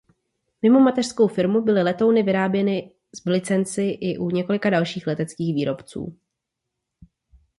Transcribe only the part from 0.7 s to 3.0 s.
mateřskou firmu byly letouny vyráběny